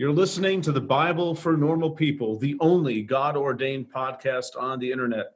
[0.00, 4.92] You're listening to the Bible for Normal People, the only God ordained podcast on the
[4.92, 5.32] internet.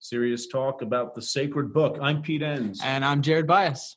[0.00, 1.98] Serious talk about the sacred book.
[2.02, 2.80] I'm Pete Enns.
[2.82, 3.94] And I'm Jared Byas.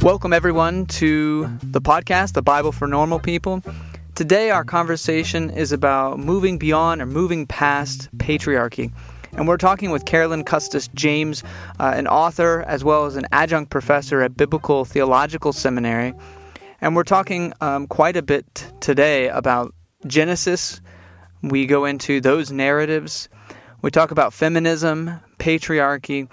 [0.00, 3.64] Welcome, everyone, to the podcast, The Bible for Normal People.
[4.14, 8.92] Today, our conversation is about moving beyond or moving past patriarchy.
[9.32, 11.42] And we're talking with Carolyn Custis James,
[11.80, 16.14] uh, an author as well as an adjunct professor at Biblical Theological Seminary.
[16.84, 19.74] And we're talking um, quite a bit today about
[20.06, 20.82] Genesis.
[21.42, 23.30] We go into those narratives.
[23.80, 26.28] We talk about feminism, patriarchy,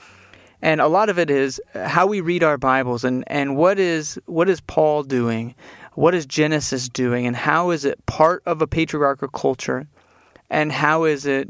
[0.61, 4.19] and a lot of it is how we read our Bibles and, and what is
[4.25, 5.55] what is Paul doing?
[5.93, 7.25] What is Genesis doing?
[7.25, 9.87] And how is it part of a patriarchal culture?
[10.49, 11.49] And how is it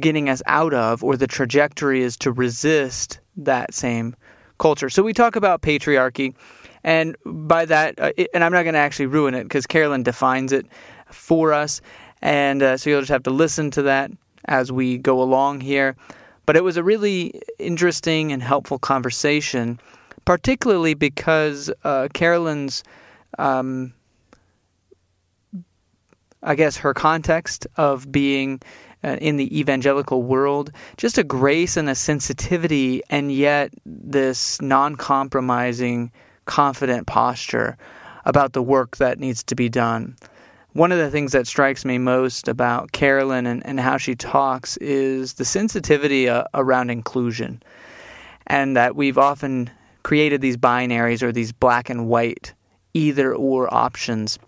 [0.00, 4.16] getting us out of, or the trajectory is to resist that same
[4.58, 4.88] culture?
[4.88, 6.34] So we talk about patriarchy.
[6.86, 10.04] And by that, uh, it, and I'm not going to actually ruin it because Carolyn
[10.04, 10.66] defines it
[11.10, 11.82] for us.
[12.22, 14.12] And uh, so you'll just have to listen to that
[14.46, 15.96] as we go along here.
[16.46, 19.80] But it was a really interesting and helpful conversation,
[20.24, 22.84] particularly because uh, Carolyn's,
[23.36, 23.92] um,
[26.44, 28.60] I guess, her context of being
[29.02, 34.94] uh, in the evangelical world, just a grace and a sensitivity, and yet this non
[34.94, 36.12] compromising
[36.46, 37.76] confident posture
[38.24, 40.16] about the work that needs to be done.
[40.72, 44.76] One of the things that strikes me most about Carolyn and, and how she talks
[44.78, 47.62] is the sensitivity uh, around inclusion,
[48.46, 49.70] and that we've often
[50.02, 52.52] created these binaries or these black and white
[52.94, 54.38] either or options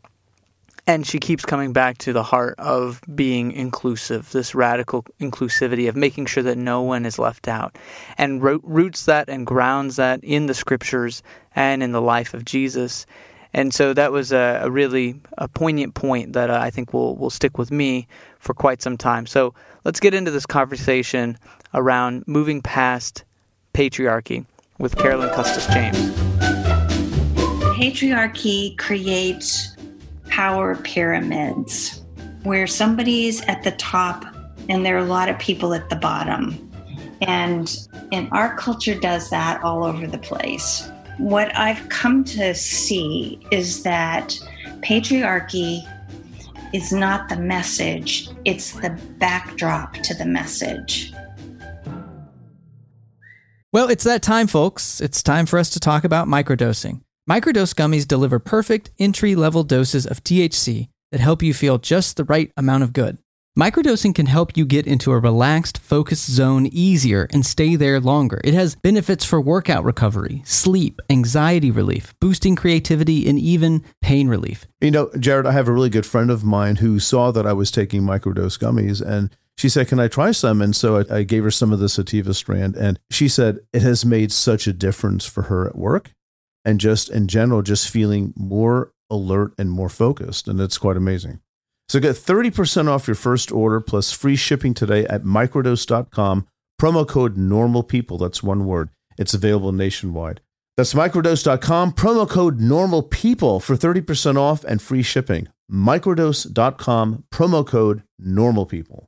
[0.88, 5.94] and she keeps coming back to the heart of being inclusive, this radical inclusivity of
[5.94, 7.76] making sure that no one is left out,
[8.16, 11.22] and roots that and grounds that in the scriptures
[11.54, 13.04] and in the life of Jesus.
[13.52, 17.16] And so that was a, a really a poignant point that uh, I think will
[17.16, 19.26] will stick with me for quite some time.
[19.26, 19.52] So
[19.84, 21.36] let's get into this conversation
[21.74, 23.24] around moving past
[23.74, 24.46] patriarchy
[24.78, 25.98] with Carolyn Custis James.
[27.76, 29.77] Patriarchy creates
[30.28, 32.02] power pyramids
[32.42, 34.24] where somebody's at the top
[34.68, 36.64] and there are a lot of people at the bottom.
[37.20, 37.76] And
[38.12, 40.88] and our culture does that all over the place.
[41.18, 44.38] What I've come to see is that
[44.80, 45.82] patriarchy
[46.72, 51.12] is not the message, it's the backdrop to the message.
[53.72, 55.00] Well, it's that time, folks.
[55.00, 57.02] It's time for us to talk about microdosing.
[57.28, 62.24] Microdose gummies deliver perfect entry level doses of THC that help you feel just the
[62.24, 63.18] right amount of good.
[63.58, 68.40] Microdosing can help you get into a relaxed, focused zone easier and stay there longer.
[68.44, 74.66] It has benefits for workout recovery, sleep, anxiety relief, boosting creativity, and even pain relief.
[74.80, 77.52] You know, Jared, I have a really good friend of mine who saw that I
[77.52, 80.62] was taking microdose gummies and she said, Can I try some?
[80.62, 83.82] And so I, I gave her some of the sativa strand, and she said it
[83.82, 86.12] has made such a difference for her at work
[86.64, 90.48] and just in general, just feeling more alert and more focused.
[90.48, 91.40] And it's quite amazing.
[91.88, 96.46] So get 30% off your first order plus free shipping today at microdose.com.
[96.80, 98.18] Promo code normal people.
[98.18, 98.90] That's one word.
[99.16, 100.40] It's available nationwide.
[100.76, 101.92] That's microdose.com.
[101.92, 105.48] Promo code normal people for 30% off and free shipping.
[105.72, 107.24] Microdose.com.
[107.32, 109.07] Promo code normal people.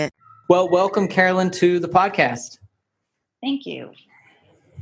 [0.51, 2.59] Well, welcome, Carolyn, to the podcast.
[3.41, 3.93] Thank you.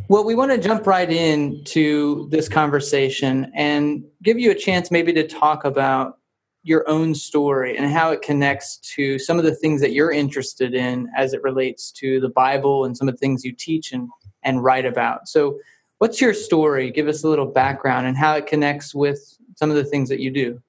[0.07, 4.89] Well, we want to jump right in to this conversation and give you a chance
[4.89, 6.17] maybe to talk about
[6.63, 10.73] your own story and how it connects to some of the things that you're interested
[10.73, 14.09] in as it relates to the Bible and some of the things you teach and,
[14.41, 15.27] and write about.
[15.27, 15.59] So,
[15.99, 16.89] what's your story?
[16.89, 20.19] Give us a little background and how it connects with some of the things that
[20.19, 20.63] you do.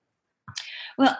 [0.98, 1.16] Well,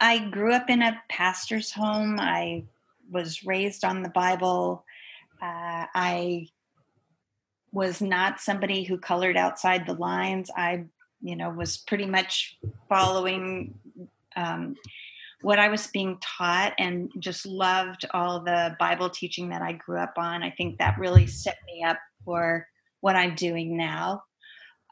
[0.00, 2.20] I grew up in a pastor's home.
[2.20, 2.64] I
[3.10, 4.84] was raised on the Bible.
[5.42, 6.48] Uh, I
[7.72, 10.50] was not somebody who colored outside the lines.
[10.56, 10.84] I,
[11.20, 12.56] you know, was pretty much
[12.88, 13.74] following
[14.34, 14.76] um,
[15.42, 19.98] what I was being taught and just loved all the Bible teaching that I grew
[19.98, 20.42] up on.
[20.42, 22.66] I think that really set me up for
[23.00, 24.22] what I'm doing now.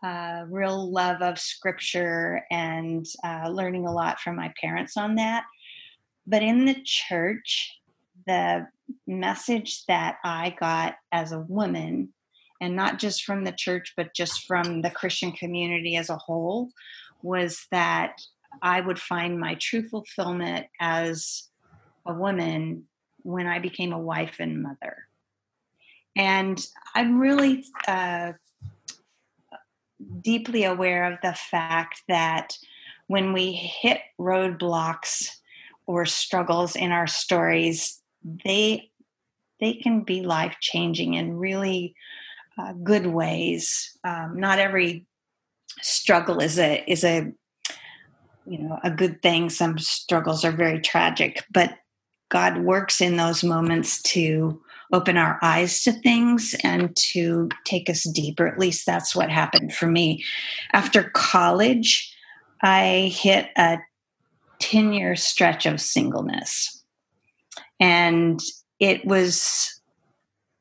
[0.05, 5.45] a real love of scripture and uh, learning a lot from my parents on that.
[6.27, 7.73] But in the church,
[8.27, 8.69] the
[9.07, 12.13] message that I got as a woman,
[12.61, 16.71] and not just from the church, but just from the Christian community as a whole,
[17.23, 18.21] was that
[18.63, 21.49] I would find my true fulfillment as
[22.07, 22.85] a woman
[23.23, 25.09] when I became a wife and mother.
[26.17, 28.33] And I'm really uh,
[30.21, 32.57] deeply aware of the fact that
[33.07, 35.29] when we hit roadblocks
[35.87, 38.91] or struggles in our stories, they
[39.61, 41.95] they can be life changing in really
[42.59, 43.97] uh, good ways.
[44.05, 45.07] Um, not every
[45.81, 47.33] struggle is a is a
[48.47, 49.51] you know a good thing.
[49.51, 51.77] Some struggles are very tragic, but
[52.31, 54.61] God works in those moments to
[54.93, 58.47] open our eyes to things and to take us deeper.
[58.47, 60.25] At least that's what happened for me.
[60.73, 62.15] After college,
[62.63, 63.79] I hit a
[64.61, 66.84] 10 year stretch of singleness.
[67.81, 68.41] And
[68.79, 69.81] it was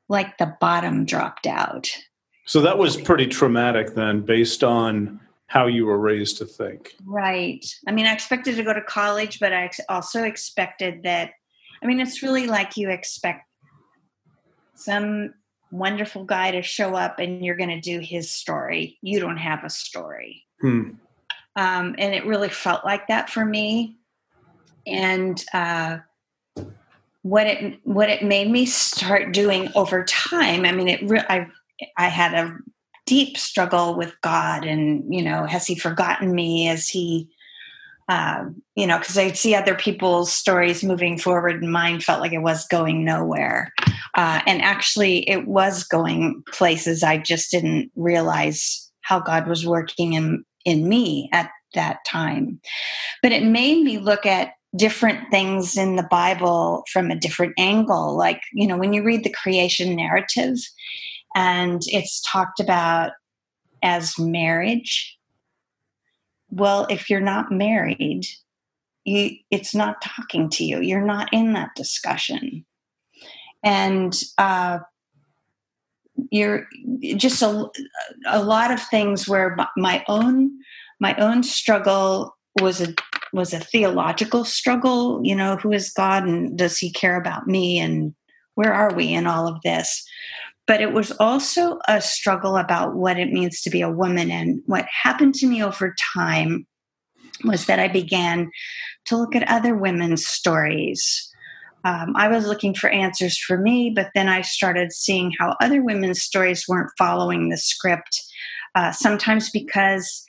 [0.10, 1.90] like the bottom dropped out.
[2.46, 6.94] So that was pretty traumatic then, based on how you were raised to think.
[7.06, 7.64] Right.
[7.88, 11.32] I mean, I expected to go to college, but I also expected that.
[11.82, 13.44] I mean, it's really like you expect
[14.76, 15.34] some
[15.72, 18.98] wonderful guy to show up and you're going to do his story.
[19.02, 20.44] You don't have a story.
[20.62, 20.92] Hmm.
[21.56, 23.98] Um, and it really felt like that for me.
[24.88, 26.00] And uh,
[27.24, 30.66] what it what it made me start doing over time.
[30.66, 31.48] I mean, it re- I
[31.98, 32.58] I had a
[33.06, 36.66] deep struggle with God, and you know, has He forgotten me?
[36.66, 37.30] Has He
[38.10, 42.34] um, you know, because I'd see other people's stories moving forward, and mine felt like
[42.34, 43.74] it was going nowhere.
[44.16, 47.02] Uh, and actually, it was going places.
[47.02, 52.60] I just didn't realize how God was working in in me at that time.
[53.22, 58.18] But it made me look at different things in the Bible from a different angle.
[58.18, 60.58] Like, you know, when you read the creation narrative,
[61.36, 63.12] and it's talked about
[63.82, 65.18] as marriage
[66.50, 68.26] well if you're not married
[69.04, 72.66] you it's not talking to you you're not in that discussion
[73.64, 74.80] and uh,
[76.30, 76.68] you're
[77.16, 77.70] just a,
[78.28, 80.52] a lot of things where my own
[81.00, 82.94] my own struggle was a
[83.34, 87.80] was a theological struggle you know who is god and does he care about me
[87.80, 88.14] and
[88.56, 90.06] where are we in all of this
[90.66, 94.32] but it was also a struggle about what it means to be a woman.
[94.32, 96.66] And what happened to me over time
[97.44, 98.50] was that I began
[99.06, 101.30] to look at other women's stories.
[101.84, 105.84] Um, I was looking for answers for me, but then I started seeing how other
[105.84, 108.22] women's stories weren't following the script,
[108.74, 110.24] uh, sometimes because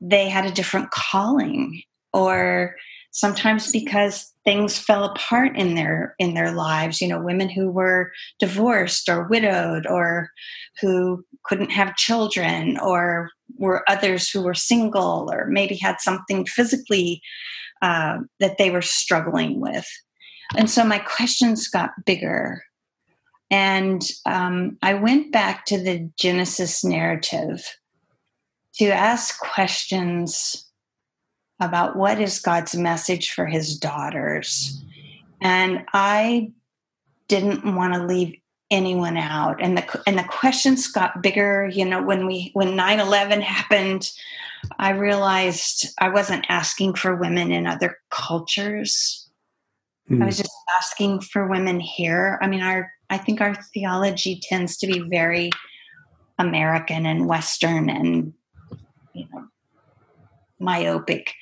[0.00, 1.82] they had a different calling
[2.12, 2.76] or
[3.10, 8.12] sometimes because things fell apart in their in their lives you know women who were
[8.38, 10.30] divorced or widowed or
[10.80, 17.22] who couldn't have children or were others who were single or maybe had something physically
[17.82, 19.86] uh, that they were struggling with.
[20.56, 22.62] And so my questions got bigger.
[23.50, 27.64] And um, i went back to the genesis narrative
[28.74, 30.65] to ask questions
[31.60, 34.82] about what is God's message for his daughters.
[35.40, 36.52] And I
[37.28, 38.34] didn't want to leave
[38.70, 43.40] anyone out and the and the questions got bigger you know when we when 9/11
[43.40, 44.10] happened
[44.80, 49.28] I realized I wasn't asking for women in other cultures
[50.10, 50.42] I was hmm.
[50.42, 54.98] just asking for women here I mean our I think our theology tends to be
[54.98, 55.50] very
[56.36, 58.32] American and western and
[59.12, 59.46] you know
[60.58, 61.34] myopic.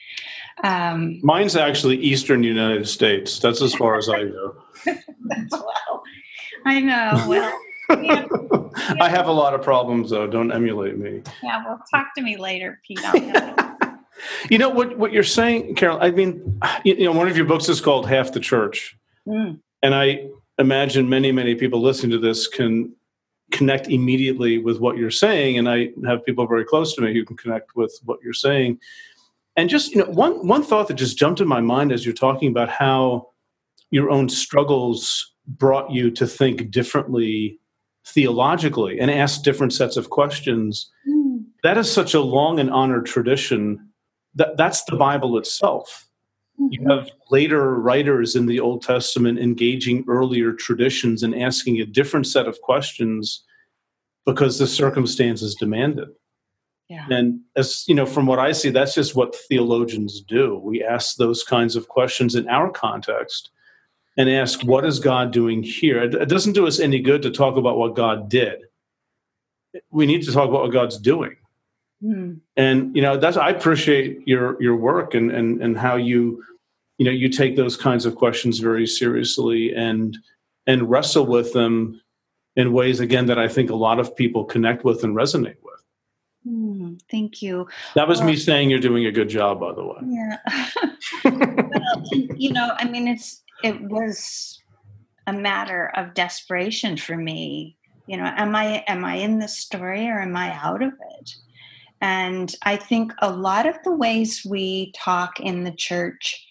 [0.63, 3.39] Um, Mine's actually Eastern United States.
[3.39, 4.57] That's as far as I go.
[5.51, 6.03] well,
[6.65, 7.25] I know.
[7.29, 7.61] Well,
[8.03, 8.97] yeah, yeah.
[9.01, 10.27] I have a lot of problems, though.
[10.27, 11.23] Don't emulate me.
[11.43, 13.01] Yeah, well, talk to me later, Pete.
[14.51, 14.97] you know what?
[14.97, 15.99] What you're saying, Carol?
[16.01, 19.59] I mean, you know, one of your books is called Half the Church, mm.
[19.83, 20.29] and I
[20.59, 22.95] imagine many, many people listening to this can
[23.55, 27.25] connect immediately with what you're saying and i have people very close to me who
[27.25, 28.79] can connect with what you're saying.
[29.57, 32.15] And just you know one one thought that just jumped in my mind as you're
[32.15, 33.29] talking about how
[33.91, 37.61] your own struggles brought you to think differently
[38.07, 41.45] theologically and ask different sets of questions mm.
[41.63, 43.89] that is such a long and honored tradition.
[44.35, 46.09] That that's the bible itself
[46.59, 52.27] you have later writers in the Old Testament engaging earlier traditions and asking a different
[52.27, 53.45] set of questions
[54.25, 56.09] because the circumstances demanded.
[56.89, 57.07] Yeah.
[57.11, 60.59] And as you know, from what I see, that's just what theologians do.
[60.59, 63.51] We ask those kinds of questions in our context
[64.17, 66.03] and ask, what is God doing here?
[66.03, 68.61] It doesn't do us any good to talk about what God did.
[69.91, 71.37] We need to talk about what God's doing.
[72.03, 72.41] Mm.
[72.57, 76.43] And you know, that's I appreciate your your work and and and how you
[76.99, 80.17] you know you take those kinds of questions very seriously and
[80.67, 82.01] and wrestle with them
[82.57, 85.75] in ways again that I think a lot of people connect with and resonate with.
[86.47, 87.67] Mm, thank you.
[87.95, 89.97] That was well, me saying you're doing a good job, by the way.
[90.05, 90.37] Yeah.
[91.25, 94.63] well, you know, I mean, it's it was
[95.27, 97.79] a matter of desperation for me.
[98.07, 101.35] You know, am I am I in the story or am I out of it?
[102.05, 106.47] And I think a lot of the ways we talk in the church,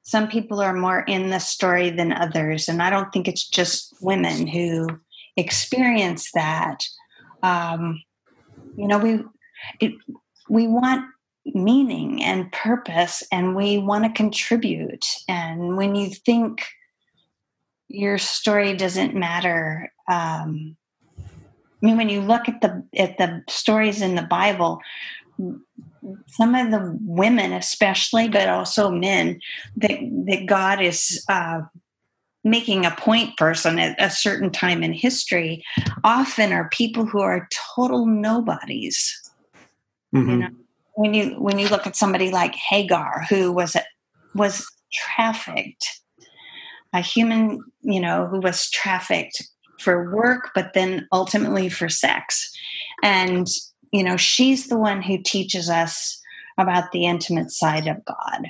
[0.00, 3.94] some people are more in the story than others, and I don't think it's just
[4.00, 4.88] women who
[5.36, 6.84] experience that.
[7.42, 8.02] Um,
[8.76, 9.22] you know, we
[9.78, 9.92] it,
[10.48, 11.04] we want
[11.44, 16.64] meaning and purpose and we want to contribute and when you think
[17.88, 20.74] your story doesn't matter um,
[21.84, 24.80] i mean when you look at the at the stories in the bible
[26.26, 29.40] some of the women especially but also men
[29.76, 31.60] that that god is uh,
[32.42, 35.64] making a point person at a certain time in history
[36.02, 39.20] often are people who are total nobodies
[40.14, 40.30] Mm-hmm.
[40.30, 40.48] You know,
[40.94, 43.76] when you when you look at somebody like Hagar, who was
[44.34, 46.00] was trafficked,
[46.92, 49.48] a human, you know, who was trafficked
[49.84, 52.50] for work, but then ultimately for sex,
[53.02, 53.46] and
[53.92, 56.20] you know, she's the one who teaches us
[56.58, 58.48] about the intimate side of God.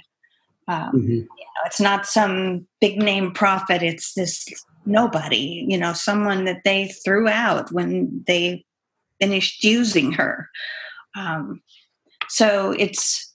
[0.69, 1.11] Um, mm-hmm.
[1.11, 4.47] you know, it's not some big name prophet; it's this
[4.87, 8.65] nobody, you know, someone that they threw out when they
[9.21, 10.49] finished using her.
[11.17, 11.63] Um,
[12.29, 13.35] so it's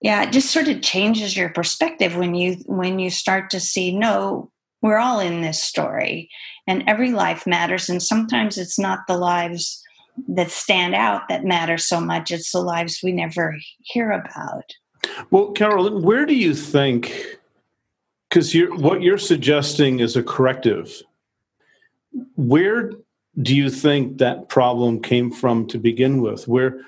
[0.00, 3.96] yeah, it just sort of changes your perspective when you when you start to see
[3.96, 4.50] no,
[4.82, 6.30] we're all in this story,
[6.66, 7.88] and every life matters.
[7.88, 9.82] And sometimes it's not the lives
[10.28, 14.72] that stand out that matter so much; it's the lives we never hear about.
[15.30, 17.38] Well, Carolyn, where do you think?
[18.28, 21.02] Because what you're suggesting is a corrective.
[22.36, 22.92] Where
[23.40, 26.46] do you think that problem came from to begin with?
[26.46, 26.80] Where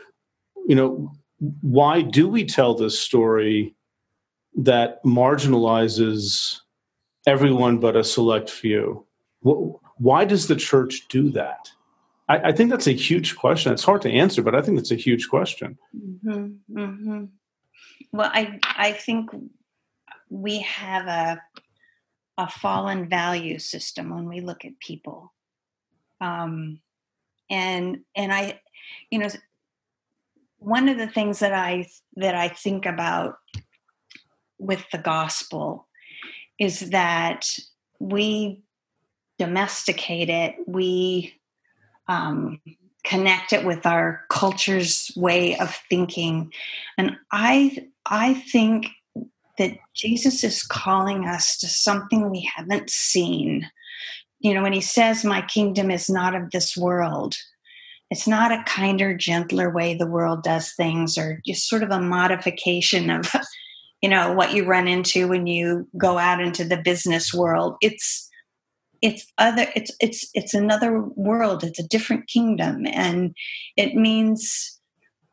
[0.69, 1.13] you know,
[1.63, 3.75] why do we tell this story
[4.55, 6.61] that marginalizes
[7.27, 9.07] everyone but a select few?
[9.43, 11.71] Why does the church do that?
[12.29, 13.73] I, I think that's a huge question.
[13.73, 15.79] It's hard to answer, but I think it's a huge question.
[15.97, 17.25] Mm-hmm, mm-hmm.
[18.13, 19.31] Well, I I think
[20.29, 21.43] we have a
[22.39, 25.33] a fallen value system when we look at people,
[26.21, 26.81] um,
[27.51, 28.61] and and I,
[29.11, 29.29] you know,
[30.59, 33.37] one of the things that I that I think about
[34.59, 35.89] with the gospel
[36.61, 37.49] is that
[37.99, 38.63] we
[39.39, 41.35] domesticate it, we
[42.07, 42.61] um,
[43.03, 46.53] connect it with our culture's way of thinking,
[46.99, 48.89] and I I think
[49.59, 53.71] that Jesus is calling us to something we haven't seen.
[54.41, 57.37] You know, when he says, "My kingdom is not of this world,"
[58.11, 62.01] it's not a kinder gentler way the world does things or just sort of a
[62.01, 63.33] modification of
[64.01, 67.77] you know what you run into when you go out into the business world.
[67.81, 68.29] It's
[69.03, 71.65] it's other it's it's it's another world.
[71.65, 72.87] It's a different kingdom.
[72.87, 73.35] And
[73.77, 74.79] it means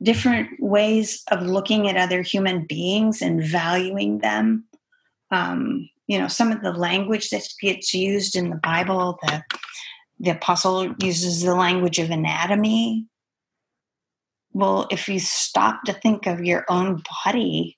[0.02, 4.66] different ways of looking at other human beings and valuing them.
[5.32, 9.44] Um, you know some of the language that gets used in the bible the
[10.20, 13.06] the apostle uses the language of anatomy.
[14.52, 17.78] Well, if you stop to think of your own body,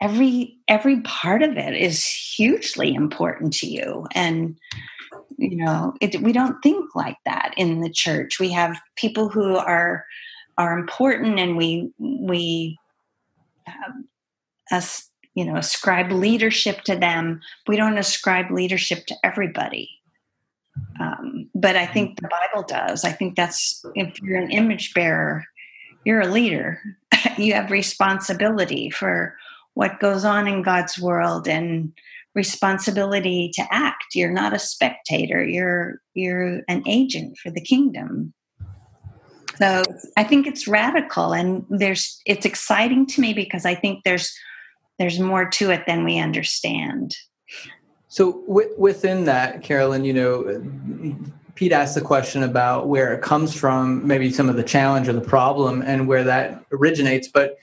[0.00, 4.58] every every part of it is hugely important to you and
[5.36, 9.56] you know it, we don't think like that in the church we have people who
[9.56, 10.04] are
[10.58, 12.78] are important and we we
[13.66, 14.06] um,
[14.70, 20.00] us you know ascribe leadership to them we don't ascribe leadership to everybody
[21.00, 23.04] um, but I think the Bible does.
[23.04, 25.44] I think that's if you're an image bearer,
[26.04, 26.80] you're a leader.
[27.38, 29.36] you have responsibility for
[29.80, 31.90] what goes on in God's world and
[32.34, 34.14] responsibility to act.
[34.14, 35.42] You're not a spectator.
[35.42, 38.34] You're you're an agent for the kingdom.
[39.56, 39.82] So
[40.18, 44.30] I think it's radical and there's it's exciting to me because I think there's
[44.98, 47.16] there's more to it than we understand.
[48.08, 50.62] So w- within that, Carolyn, you know,
[51.54, 55.14] Pete asked the question about where it comes from, maybe some of the challenge or
[55.14, 57.28] the problem, and where that originates.
[57.28, 57.56] But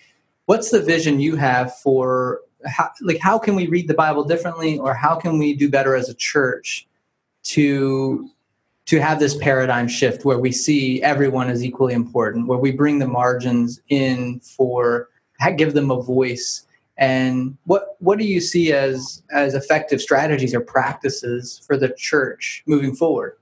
[0.48, 4.80] what's the vision you have for how, like how can we read the Bible differently,
[4.80, 6.88] or how can we do better as a church
[7.44, 8.30] to
[8.88, 13.00] to have this paradigm shift where we see everyone as equally important, where we bring
[13.00, 15.10] the margins in for
[15.56, 16.66] give them a voice?
[16.98, 22.64] And what what do you see as as effective strategies or practices for the church
[22.66, 23.37] moving forward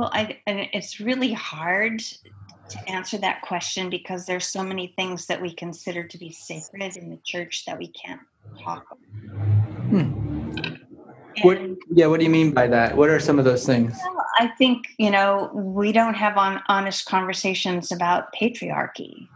[0.00, 2.00] well I, it's really hard
[2.70, 6.96] to answer that question because there's so many things that we consider to be sacred
[6.96, 8.22] in the church that we can't
[8.64, 9.36] talk about.
[9.90, 10.74] Hmm.
[11.42, 12.96] What, yeah, what do you mean by that?
[12.96, 13.92] What are some of those things?
[14.02, 19.28] Well, I think, you know, we don't have on, honest conversations about patriarchy.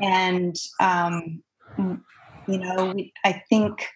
[0.00, 1.42] And, um,
[1.78, 3.86] you know, we, I think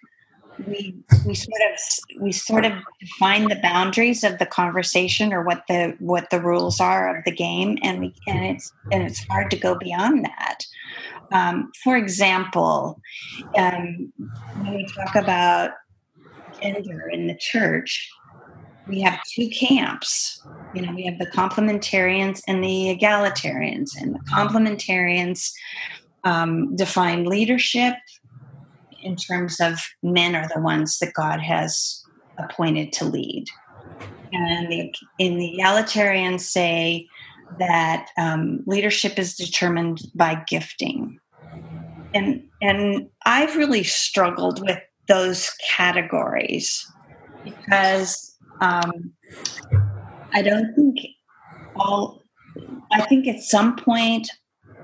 [0.66, 0.94] we
[1.26, 5.94] we sort of we sort of define the boundaries of the conversation or what the
[5.98, 9.56] what the rules are of the game and we and it's and it's hard to
[9.56, 10.64] go beyond that.
[11.32, 13.00] Um, for example
[13.58, 14.12] um,
[14.60, 15.70] when we talk about
[16.62, 18.10] gender in the church
[18.86, 20.42] we have two camps.
[20.74, 25.52] You know we have the complementarians and the egalitarians and the complementarians
[26.24, 27.94] um, define leadership
[29.06, 32.02] in terms of men are the ones that God has
[32.38, 33.44] appointed to lead.
[34.32, 37.06] And the, in the egalitarians say
[37.60, 41.18] that um, leadership is determined by gifting.
[42.12, 46.84] And, and I've really struggled with those categories
[47.44, 49.12] because um,
[50.34, 50.98] I don't think
[51.76, 52.22] all,
[52.92, 54.28] I think at some point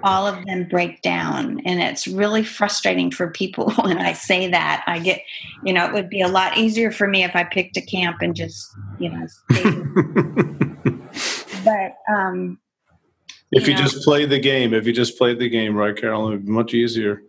[0.03, 1.61] all of them break down.
[1.65, 4.85] And it's really frustrating for people when i say that.
[4.87, 5.23] I get
[5.65, 8.19] you know it would be a lot easier for me if i picked a camp
[8.21, 8.69] and just
[8.99, 9.27] you know
[11.65, 12.59] but um
[13.53, 15.97] if you, you know, just play the game if you just played the game right
[15.97, 17.23] carol it would be much easier.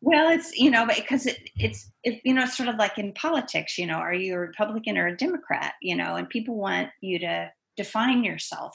[0.00, 3.78] Well it's you know because it, it's it, you know sort of like in politics
[3.78, 7.18] you know are you a republican or a democrat you know and people want you
[7.18, 8.74] to define yourself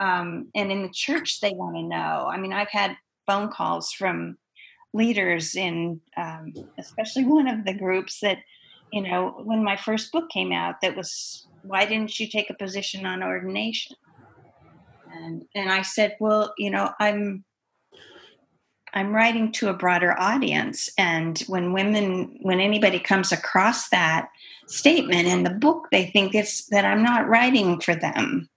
[0.00, 2.28] um, and in the church they want to know.
[2.30, 4.38] I mean i've had phone calls from
[4.94, 8.38] leaders in um, especially one of the groups that
[8.92, 12.54] you know when my first book came out that was why didn't you take a
[12.54, 13.96] position on ordination?
[15.12, 17.44] And and i said well you know i'm
[18.94, 20.88] i'm writing to a broader audience.
[20.98, 24.30] And when women when anybody comes across that
[24.66, 28.48] statement in the book they think it's that i'm not writing for them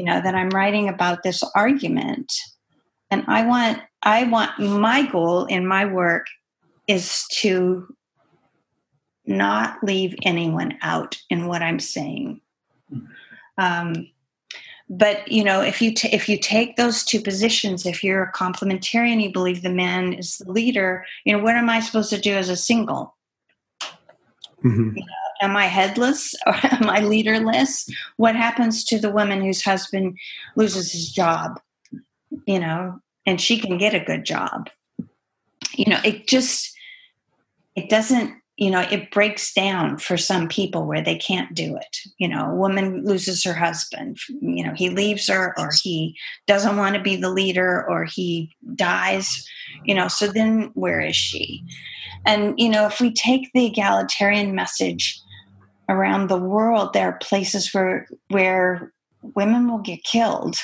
[0.00, 2.32] you know that i'm writing about this argument.
[3.10, 6.24] And i want i want my goal in my work
[6.88, 7.86] is to
[9.26, 12.40] not leave anyone out in what i'm saying.
[13.58, 14.08] Um,
[14.88, 18.32] but you know if you t- if you take those two positions if you're a
[18.32, 22.18] complementarian you believe the man is the leader you know what am i supposed to
[22.18, 23.14] do as a single
[24.64, 24.96] mm-hmm.
[24.96, 27.88] you know, am I headless or am I leaderless?
[28.16, 30.18] What happens to the woman whose husband
[30.56, 31.60] loses his job?
[32.46, 34.70] You know, and she can get a good job.
[35.74, 36.76] You know, it just
[37.76, 41.96] it doesn't you know it breaks down for some people where they can't do it
[42.18, 46.76] you know a woman loses her husband you know he leaves her or he doesn't
[46.76, 49.44] want to be the leader or he dies
[49.84, 51.64] you know so then where is she
[52.24, 55.20] and you know if we take the egalitarian message
[55.90, 58.92] around the world, there are places where where
[59.34, 60.56] women will get killed.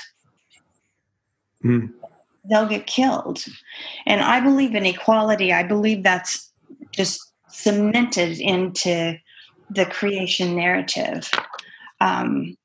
[1.64, 1.92] Mm.
[2.48, 3.44] They'll get killed,
[4.06, 5.52] and I believe in equality.
[5.52, 6.50] I believe that's
[6.92, 7.20] just
[7.56, 9.18] cemented into
[9.70, 11.30] the creation narrative.
[12.00, 12.56] Um,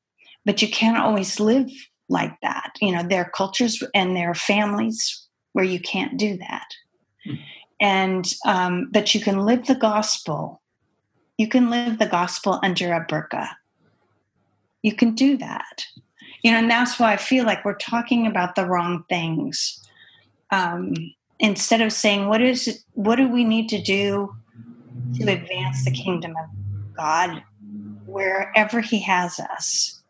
[0.46, 1.70] but you can't always live
[2.10, 2.74] like that.
[2.82, 6.68] You know, there are cultures and there are families where you can't do that.
[7.28, 7.40] Mm.
[7.80, 10.62] And um, but you can live the gospel
[11.42, 13.50] you can live the gospel under a burqa.
[14.84, 15.86] You can do that.
[16.44, 19.82] You know, and that's why I feel like we're talking about the wrong things.
[20.52, 20.94] Um,
[21.40, 24.36] instead of saying, what is it, what do we need to do
[25.16, 27.44] to advance the kingdom of God
[28.06, 30.02] wherever He has us?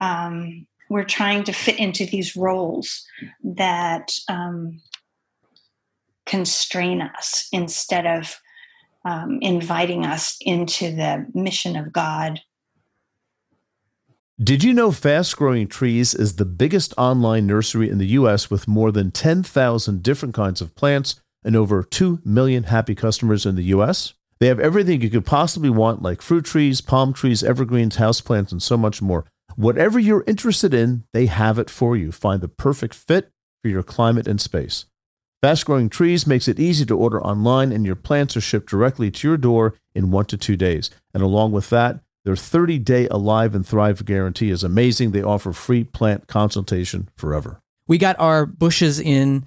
[0.00, 3.06] Um, we're trying to fit into these roles
[3.42, 4.80] that um,
[6.26, 8.40] constrain us instead of
[9.04, 12.40] um, inviting us into the mission of God.
[14.40, 18.50] Did you know Fast Growing Trees is the biggest online nursery in the U.S.
[18.50, 23.56] with more than 10,000 different kinds of plants and over 2 million happy customers in
[23.56, 24.14] the U.S.?
[24.40, 28.62] They have everything you could possibly want, like fruit trees, palm trees, evergreens, houseplants, and
[28.62, 29.24] so much more.
[29.56, 32.12] Whatever you're interested in, they have it for you.
[32.12, 34.84] Find the perfect fit for your climate and space.
[35.42, 39.10] Fast Growing Trees makes it easy to order online, and your plants are shipped directly
[39.10, 40.90] to your door in one to two days.
[41.14, 45.12] And along with that, their 30 day Alive and Thrive guarantee is amazing.
[45.12, 47.60] They offer free plant consultation forever.
[47.86, 49.46] We got our bushes in,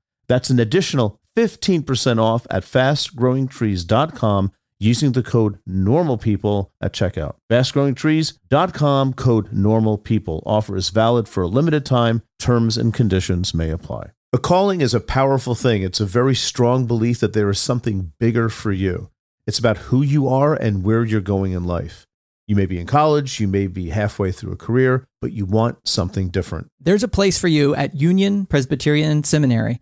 [0.31, 7.35] That's an additional 15% off at fastgrowingtrees.com using the code NORMALPEOPLE at checkout.
[7.49, 10.41] Fastgrowingtrees.com code NORMALPEOPLE.
[10.45, 12.21] Offer is valid for a limited time.
[12.39, 14.11] Terms and conditions may apply.
[14.31, 15.83] A calling is a powerful thing.
[15.83, 19.09] It's a very strong belief that there is something bigger for you.
[19.45, 22.07] It's about who you are and where you're going in life.
[22.47, 25.85] You may be in college, you may be halfway through a career, but you want
[25.89, 26.69] something different.
[26.79, 29.81] There's a place for you at Union Presbyterian Seminary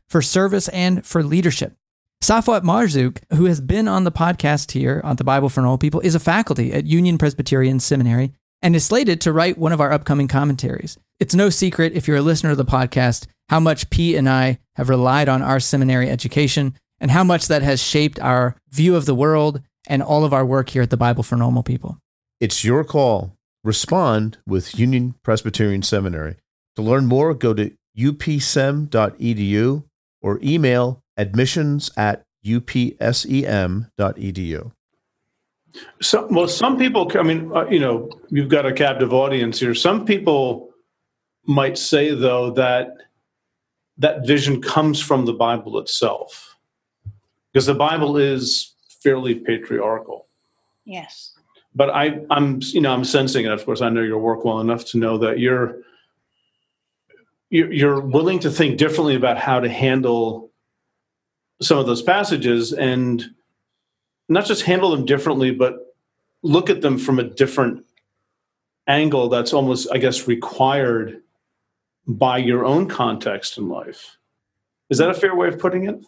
[0.11, 1.73] for service and for leadership.
[2.21, 6.01] Safwat Marzouk, who has been on the podcast here on the Bible for Normal People,
[6.01, 9.91] is a faculty at Union Presbyterian Seminary and is slated to write one of our
[9.91, 10.97] upcoming commentaries.
[11.19, 14.59] It's no secret, if you're a listener to the podcast, how much Pete and I
[14.75, 19.05] have relied on our seminary education and how much that has shaped our view of
[19.05, 21.97] the world and all of our work here at the Bible for Normal People.
[22.39, 23.35] It's your call.
[23.63, 26.35] Respond with Union Presbyterian Seminary.
[26.75, 29.83] To learn more, go to upsem.edu
[30.21, 33.91] or email admissions at upsem.edu.
[36.01, 39.73] So, well, some people, I mean, uh, you know, you've got a captive audience here.
[39.73, 40.69] Some people
[41.45, 42.97] might say, though, that
[43.97, 46.57] that vision comes from the Bible itself,
[47.51, 50.27] because the Bible is fairly patriarchal.
[50.85, 51.33] Yes.
[51.73, 53.51] But I, I'm, you know, I'm sensing it.
[53.51, 55.77] Of course, I know your work well enough to know that you're
[57.51, 60.49] you're willing to think differently about how to handle
[61.61, 63.23] some of those passages and
[64.29, 65.93] not just handle them differently, but
[66.43, 67.85] look at them from a different
[68.87, 71.21] angle that's almost, I guess, required
[72.07, 74.17] by your own context in life.
[74.89, 76.03] Is that a fair way of putting it?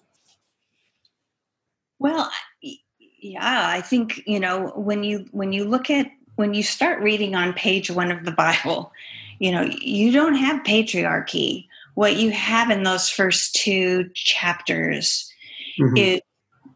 [2.00, 7.02] Well, yeah, I think, you know, when you when you look at when you start
[7.02, 8.92] reading on page 1 of the Bible,
[9.40, 11.68] you know, you don't have patriarchy.
[11.96, 15.32] What you have in those first two chapters
[15.80, 15.98] mm-hmm.
[15.98, 16.22] is,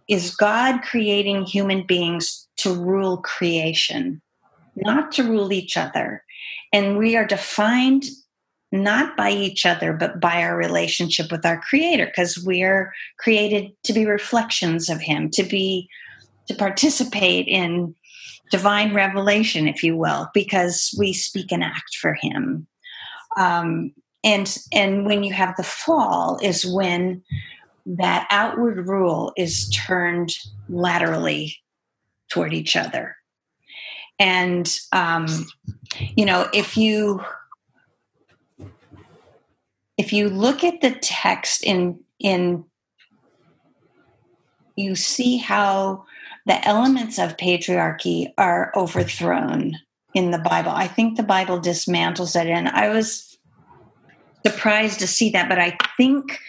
[0.07, 4.21] is God creating human beings to rule creation,
[4.75, 6.23] not to rule each other.
[6.71, 8.05] And we are defined
[8.71, 13.71] not by each other, but by our relationship with our Creator, because we are created
[13.83, 15.89] to be reflections of Him, to be
[16.47, 17.95] to participate in
[18.49, 22.67] divine revelation, if you will, because we speak and act for Him.
[23.37, 27.23] Um, and and when you have the fall, is when
[27.85, 30.35] that outward rule is turned
[30.67, 31.55] laterally
[32.29, 33.15] toward each other.
[34.19, 35.27] And um,
[36.15, 37.23] you know, if you
[39.97, 42.65] if you look at the text in in
[44.75, 46.05] you see how
[46.47, 49.73] the elements of patriarchy are overthrown
[50.13, 50.71] in the Bible.
[50.71, 52.47] I think the Bible dismantles it.
[52.47, 53.37] And I was
[54.45, 56.39] surprised to see that, but I think,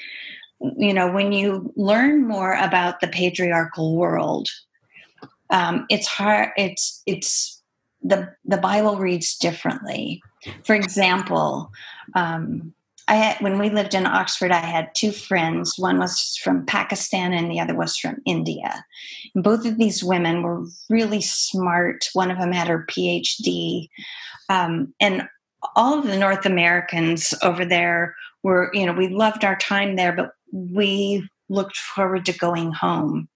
[0.61, 4.49] you know, when you learn more about the patriarchal world,
[5.51, 7.61] um, it's hard, it's, it's,
[8.01, 10.23] the, the Bible reads differently.
[10.65, 11.73] For example,
[12.15, 12.73] um,
[13.09, 15.79] I had, when we lived in Oxford, I had two friends.
[15.79, 18.85] One was from Pakistan and the other was from India.
[19.35, 22.09] And both of these women were really smart.
[22.13, 23.89] One of them had her PhD.
[24.51, 25.27] Um, and
[25.75, 30.13] all of the North Americans over there were, you know, we loved our time there,
[30.13, 33.29] but we looked forward to going home.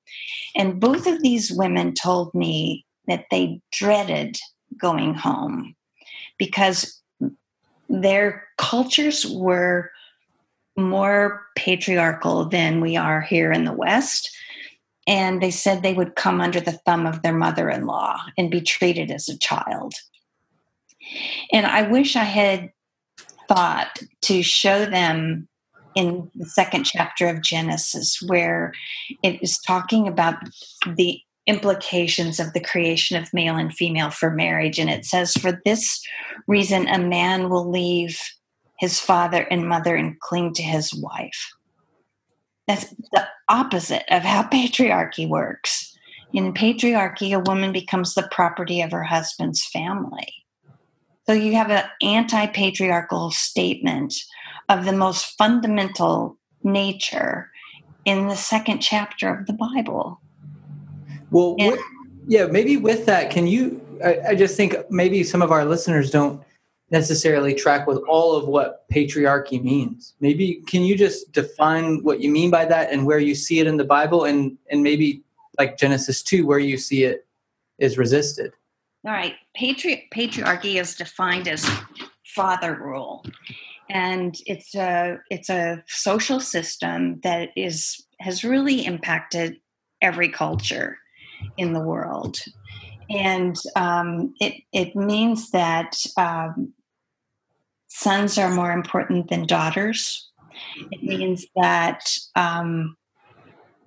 [0.54, 4.36] And both of these women told me that they dreaded
[4.78, 5.74] going home
[6.38, 7.01] because
[7.92, 9.90] their cultures were
[10.76, 14.34] more patriarchal than we are here in the West.
[15.06, 18.50] And they said they would come under the thumb of their mother in law and
[18.50, 19.94] be treated as a child.
[21.52, 22.72] And I wish I had
[23.48, 25.48] thought to show them
[25.94, 28.72] in the second chapter of Genesis, where
[29.22, 30.36] it is talking about
[30.86, 34.78] the implications of the creation of male and female for marriage.
[34.78, 36.04] And it says, For this
[36.46, 38.20] reason, a man will leave
[38.78, 41.52] his father and mother and cling to his wife.
[42.66, 45.96] That's the opposite of how patriarchy works.
[46.32, 50.32] In patriarchy, a woman becomes the property of her husband's family.
[51.26, 54.14] So you have an anti patriarchal statement
[54.68, 57.50] of the most fundamental nature
[58.04, 60.21] in the second chapter of the Bible.
[61.32, 61.78] Well, and,
[62.26, 63.80] yeah, maybe with that, can you?
[64.04, 66.42] I, I just think maybe some of our listeners don't
[66.90, 70.14] necessarily track with all of what patriarchy means.
[70.20, 73.66] Maybe can you just define what you mean by that and where you see it
[73.66, 75.22] in the Bible and and maybe
[75.58, 77.26] like Genesis 2 where you see it
[77.78, 78.52] is resisted.
[79.04, 79.34] All right.
[79.56, 81.68] Patri- patriarchy is defined as
[82.24, 83.24] father rule.
[83.90, 89.56] And it's a it's a social system that is has really impacted
[90.00, 90.98] every culture
[91.56, 92.38] in the world.
[93.10, 96.72] And um, it, it means that um,
[97.88, 100.28] sons are more important than daughters.
[100.90, 102.96] It means that um,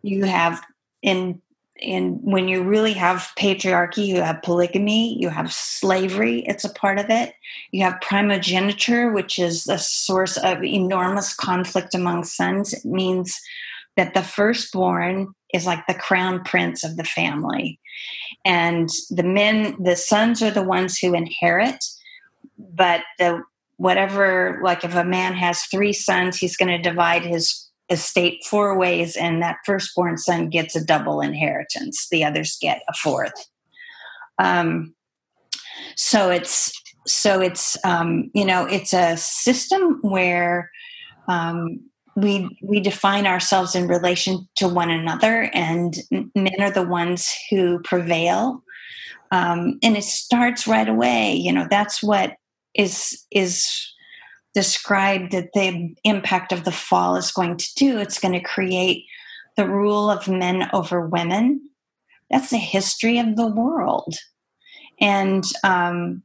[0.02, 0.62] you have
[1.02, 1.42] in
[1.78, 6.40] in when you really have patriarchy, you have polygamy, you have slavery.
[6.48, 7.34] It's a part of it.
[7.72, 12.74] You have primogeniture, which is a source of enormous conflict among sons.
[12.74, 13.42] It means
[13.98, 17.80] that the firstborn is like the crown prince of the family,
[18.44, 21.84] and the men, the sons, are the ones who inherit,
[22.58, 23.42] but the
[23.78, 28.78] whatever like if a man has three sons he's going to divide his estate four
[28.78, 32.08] ways and that firstborn son gets a double inheritance.
[32.10, 33.50] The others get a fourth.
[34.40, 34.96] Um,
[35.96, 36.72] so it's
[37.06, 40.72] so it's um, you know it's a system where
[41.28, 41.82] um,
[42.16, 45.98] we we define ourselves in relation to one another and
[46.34, 48.64] men are the ones who prevail.
[49.32, 52.38] Um, and it starts right away you know that's what
[52.76, 53.94] is is
[54.56, 58.00] described that the impact of the fall is going to do.
[58.00, 59.06] It's going to create
[59.58, 61.70] the rule of men over women.
[62.32, 64.16] That's the history of the world.
[65.00, 66.24] And um,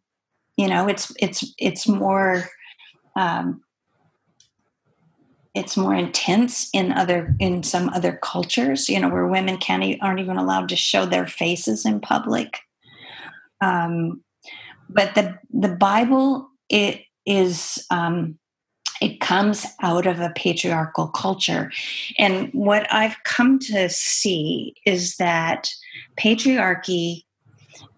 [0.57, 2.45] you know it's it's it's more
[3.17, 3.63] um,
[5.55, 10.21] it's more intense in other in some other cultures you know where women can't aren't
[10.21, 12.61] even allowed to show their faces in public
[13.61, 14.23] um,
[14.89, 18.39] but the the Bible it is um,
[19.01, 21.71] it comes out of a patriarchal culture,
[22.19, 25.71] and what I've come to see is that
[26.19, 27.25] patriarchy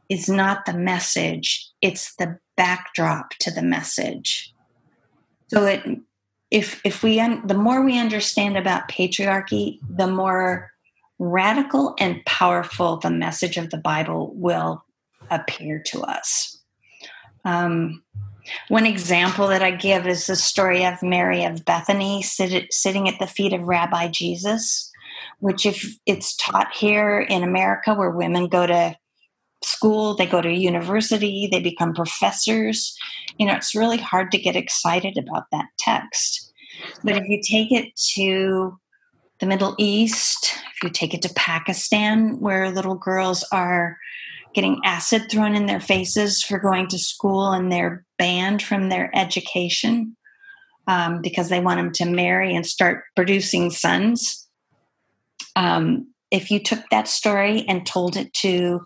[0.09, 4.53] is not the message; it's the backdrop to the message.
[5.49, 5.83] So it
[6.53, 10.71] if if we un, the more we understand about patriarchy, the more
[11.19, 14.85] radical and powerful the message of the Bible will
[15.31, 16.59] appear to us.
[17.45, 18.03] Um,
[18.69, 23.19] one example that I give is the story of Mary of Bethany sit, sitting at
[23.19, 24.91] the feet of Rabbi Jesus,
[25.39, 28.97] which, if it's taught here in America, where women go to
[29.65, 32.97] school, they go to university, they become professors,
[33.39, 36.53] you know, it's really hard to get excited about that text.
[37.05, 38.79] But if you take it to
[39.41, 43.99] the Middle East, if you take it to Pakistan, where little girls are
[44.55, 49.11] getting acid thrown in their faces for going to school and they're banned from their
[49.17, 50.17] education
[50.87, 54.49] um, because they want them to marry and start producing sons.
[55.57, 58.85] Um, if you took that story and told it to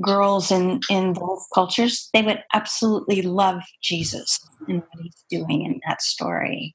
[0.00, 5.80] girls in, in those cultures, they would absolutely love Jesus and what he's doing in
[5.86, 6.74] that story.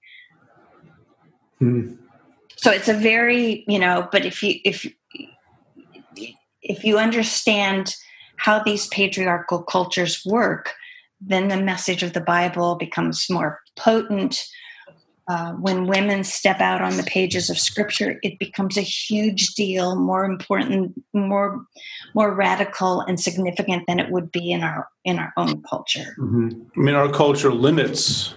[1.60, 1.94] Hmm.
[2.58, 4.86] So it's a very, you know, but if you if
[6.62, 7.96] if you understand
[8.38, 10.74] how these patriarchal cultures work,
[11.20, 14.44] then the message of the Bible becomes more potent.
[15.28, 19.96] Uh, when women step out on the pages of Scripture, it becomes a huge deal,
[19.96, 21.64] more important, more
[22.14, 26.16] more radical and significant than it would be in our in our own culture.
[26.20, 26.50] Mm-hmm.
[26.76, 28.36] I mean, our culture limits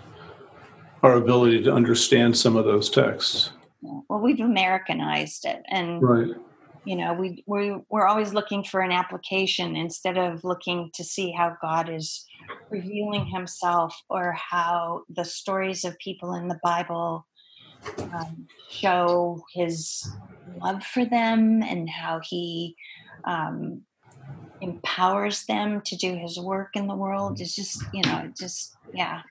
[1.02, 3.50] our ability to understand some of those texts.
[3.82, 6.34] Well, we've Americanized it, and right
[6.84, 11.32] you know we we we're always looking for an application instead of looking to see
[11.32, 12.24] how god is
[12.70, 17.26] revealing himself or how the stories of people in the bible
[18.12, 20.16] um, show his
[20.60, 22.76] love for them and how he
[23.24, 23.82] um,
[24.60, 27.40] empowers them to do his work in the world.
[27.40, 29.22] It's just you know just yeah.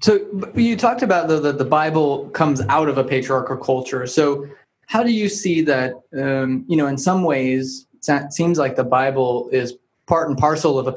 [0.00, 0.20] So
[0.54, 4.06] you talked about the, the, the bible comes out of a patriarchal culture.
[4.06, 4.46] So
[4.86, 8.84] how do you see that um, you know in some ways it seems like the
[8.84, 9.74] bible is
[10.08, 10.92] part and parcel of a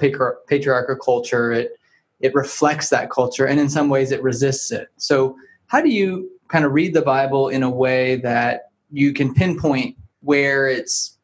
[0.47, 1.77] patriarchal culture it
[2.21, 5.35] it reflects that culture and in some ways it resists it so
[5.67, 9.95] how do you kind of read the bible in a way that you can pinpoint
[10.21, 11.17] where it's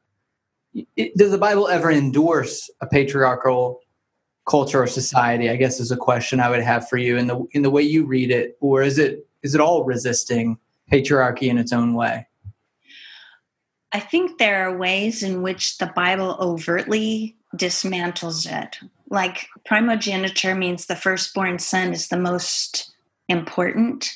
[0.95, 3.81] it, does the Bible ever endorse a patriarchal
[4.47, 5.49] culture or society?
[5.49, 7.81] I guess is a question I would have for you in the in the way
[7.81, 10.57] you read it, or is it is it all resisting
[10.91, 12.27] patriarchy in its own way?
[13.93, 18.77] I think there are ways in which the Bible overtly dismantles it.
[19.09, 22.93] Like primogeniture means the firstborn son is the most
[23.29, 24.11] important.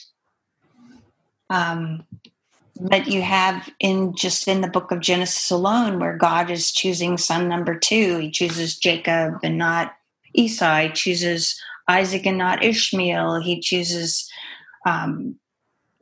[1.49, 2.05] Um,
[2.79, 7.17] but you have in just in the book of Genesis alone, where God is choosing
[7.17, 9.93] son number two, he chooses Jacob and not
[10.33, 10.81] Esau.
[10.81, 13.41] He chooses Isaac and not Ishmael.
[13.41, 14.29] He chooses
[14.85, 15.35] um,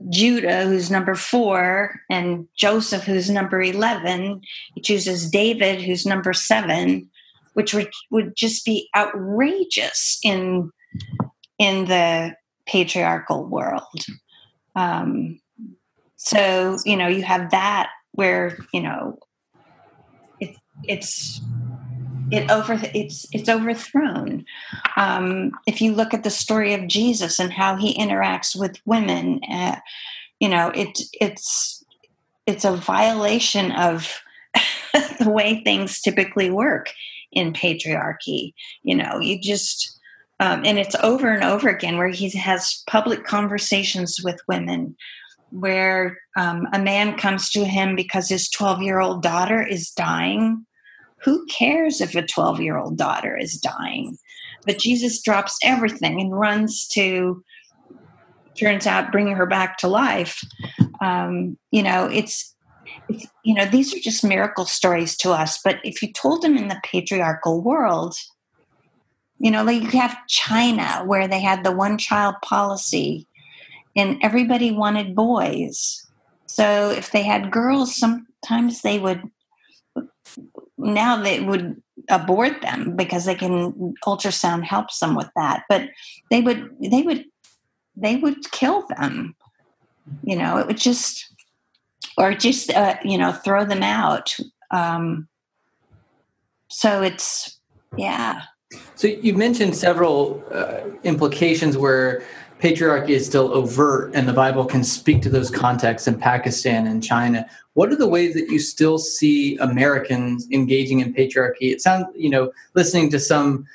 [0.09, 4.41] Judah, who's number four, and Joseph, who's number 11.
[4.75, 7.09] He chooses David, who's number seven,
[7.59, 10.71] which would, would just be outrageous in,
[11.57, 12.33] in the
[12.65, 14.05] patriarchal world.
[14.77, 15.41] Um,
[16.15, 19.19] so, you know, you have that where, you know,
[20.39, 21.41] it, it's
[22.31, 24.45] it over it's it's overthrown.
[24.95, 29.41] Um, if you look at the story of Jesus and how he interacts with women,
[29.51, 29.81] uh,
[30.39, 31.83] you know, it it's
[32.45, 34.21] it's a violation of
[34.93, 36.93] the way things typically work
[37.31, 38.53] in patriarchy.
[38.83, 39.99] You know, you just
[40.39, 44.95] um, and it's over and over again where he has public conversations with women
[45.51, 50.65] where um, a man comes to him because his 12 year old daughter is dying.
[51.23, 54.17] Who cares if a 12 year old daughter is dying?
[54.65, 57.43] But Jesus drops everything and runs to,
[58.57, 60.41] turns out, bring her back to life.
[61.01, 62.55] Um, you know, it's, it's,
[63.43, 65.59] you know, these are just miracle stories to us.
[65.63, 68.15] But if you told them in the patriarchal world,
[69.39, 73.27] you know, like you have China where they had the one child policy
[73.95, 76.05] and everybody wanted boys.
[76.47, 79.23] So if they had girls, sometimes they would,
[80.77, 85.63] now they would abort them because they can, ultrasound helps them with that.
[85.69, 85.89] But
[86.29, 87.25] they would, they would,
[87.95, 89.35] they would kill them.
[90.23, 91.28] You know, it would just,
[92.17, 94.35] or just, uh, you know, throw them out.
[94.71, 95.27] Um,
[96.67, 97.59] so it's,
[97.97, 98.43] yeah.
[98.95, 102.23] So you mentioned several uh, implications where
[102.59, 107.01] patriarchy is still overt and the Bible can speak to those contexts in Pakistan and
[107.01, 107.49] China.
[107.73, 111.71] What are the ways that you still see Americans engaging in patriarchy?
[111.71, 113.65] It sounds, you know, listening to some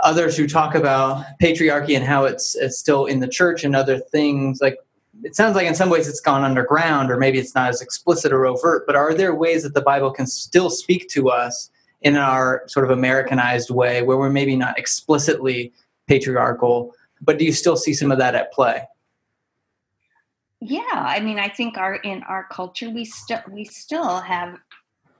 [0.00, 3.98] others who talk about patriarchy and how it's, it's still in the church and other
[3.98, 4.78] things like
[5.24, 8.32] it sounds like in some ways it's gone underground or maybe it's not as explicit
[8.32, 12.16] or overt but are there ways that the bible can still speak to us in
[12.16, 15.72] our sort of americanized way where we're maybe not explicitly
[16.06, 18.82] patriarchal but do you still see some of that at play?
[20.60, 24.58] Yeah, I mean, I think our in our culture we still we still have,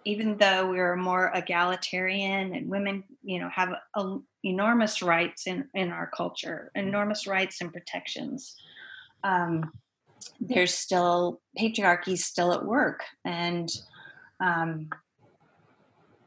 [0.04, 5.90] even though we're more egalitarian and women, you know, have a, enormous rights in in
[5.90, 8.56] our culture, enormous rights and protections.
[9.24, 9.72] Um,
[10.40, 13.68] there's still patriarchy still at work, and
[14.40, 14.88] um,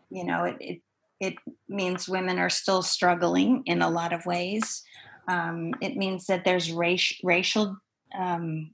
[0.09, 0.81] you know, it, it
[1.19, 1.35] it
[1.69, 4.83] means women are still struggling in a lot of ways.
[5.27, 7.77] Um, it means that there's race, racial
[8.17, 8.71] um,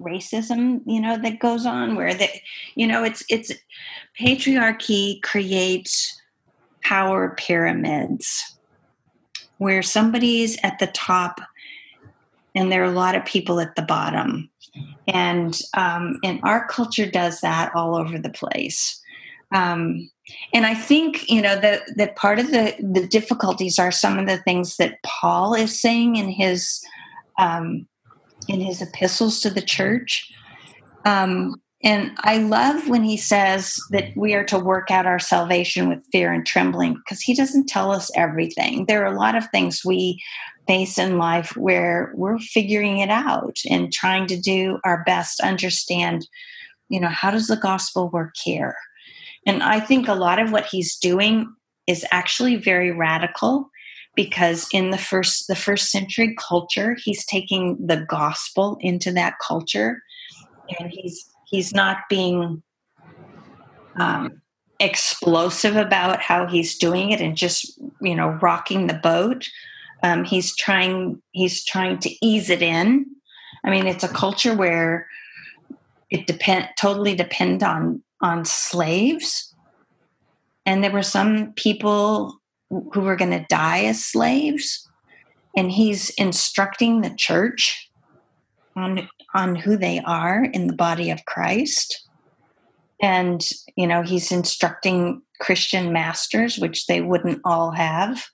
[0.00, 2.30] racism, you know, that goes on where that,
[2.74, 3.52] you know, it's it's
[4.18, 6.20] patriarchy creates
[6.82, 8.58] power pyramids
[9.58, 11.40] where somebody's at the top
[12.56, 14.50] and there are a lot of people at the bottom.
[15.06, 19.00] And um, and our culture does that all over the place.
[19.52, 20.10] Um,
[20.52, 24.26] and I think you know that that part of the the difficulties are some of
[24.26, 26.82] the things that Paul is saying in his
[27.38, 27.86] um,
[28.48, 30.32] in his epistles to the church.
[31.04, 31.54] Um,
[31.86, 36.04] and I love when he says that we are to work out our salvation with
[36.10, 38.86] fear and trembling because he doesn't tell us everything.
[38.86, 40.20] There are a lot of things we
[40.66, 45.46] face in life where we're figuring it out and trying to do our best to
[45.46, 46.26] understand
[46.88, 48.76] you know, how does the gospel work here?
[49.46, 51.52] And I think a lot of what he's doing
[51.86, 53.70] is actually very radical
[54.16, 60.02] because in the first the first century culture he's taking the gospel into that culture
[60.80, 62.62] and he's he's not being
[63.98, 64.42] um,
[64.78, 69.48] explosive about how he's doing it and just you know rocking the boat.
[70.02, 73.06] Um, he's trying he's trying to ease it in.
[73.64, 75.08] I mean it's a culture where
[76.10, 79.54] it depend totally depend on on slaves.
[80.64, 82.40] And there were some people
[82.70, 84.88] who were going to die as slaves.
[85.56, 87.90] And he's instructing the church
[88.74, 92.08] on on who they are in the body of Christ.
[93.00, 98.24] And you know he's instructing christian masters which they wouldn't all have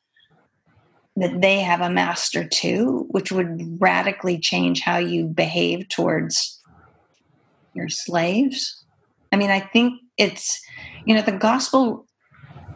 [1.16, 6.61] that they have a master too which would radically change how you behave towards
[7.74, 8.84] your slaves.
[9.32, 10.62] I mean i think it's
[11.05, 12.07] you know the gospel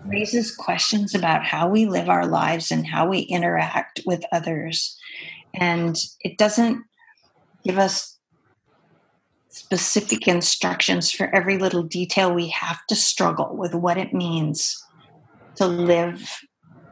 [0.09, 4.97] raises questions about how we live our lives and how we interact with others.
[5.55, 6.85] And it doesn't
[7.64, 8.16] give us
[9.57, 14.85] specific instructions for every little detail, we have to struggle with what it means
[15.55, 16.41] to live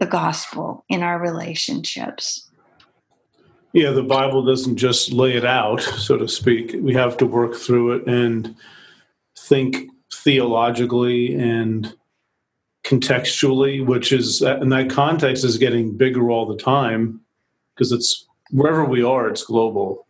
[0.01, 2.51] the gospel in our relationships.
[3.75, 6.75] Yeah, the Bible doesn't just lay it out, so to speak.
[6.79, 8.57] We have to work through it and
[9.39, 11.95] think theologically and
[12.83, 17.21] contextually, which is, and that context, is getting bigger all the time
[17.75, 20.04] because it's wherever we are, it's global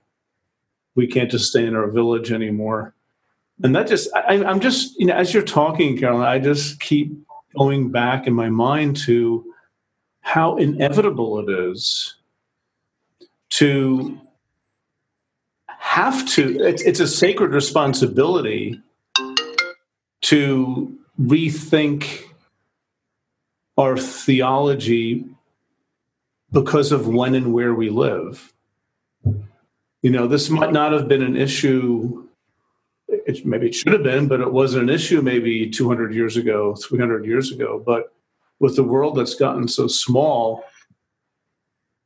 [0.94, 2.94] we can't just stay in our village anymore.
[3.62, 7.12] And that just, I, am just, you know, as you're talking, Carolyn, I just keep
[7.56, 9.44] going back in my mind to
[10.20, 12.16] how inevitable it is
[13.50, 14.18] to
[15.68, 18.80] have to, it's, it's a sacred responsibility
[20.22, 22.22] to rethink
[23.76, 25.24] our theology
[26.50, 28.53] because of when and where we live
[30.04, 32.28] you know, this might not have been an issue.
[33.08, 36.74] It, maybe it should have been, but it wasn't an issue maybe 200 years ago,
[36.74, 37.82] 300 years ago.
[37.84, 38.12] But
[38.60, 40.62] with the world that's gotten so small,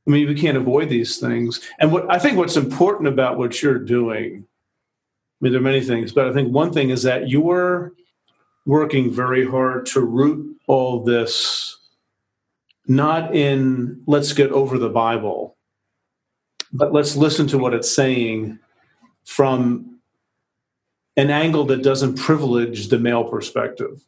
[0.07, 1.61] I mean, we can't avoid these things.
[1.81, 5.81] And what I think what's important about what you're doing, I mean, there are many
[5.81, 7.95] things, but I think one thing is that you're
[8.65, 11.77] working very hard to root all this
[12.87, 15.58] not in let's get over the Bible,
[16.73, 18.59] but let's listen to what it's saying
[19.25, 19.99] from
[21.17, 24.03] an angle that doesn't privilege the male perspective.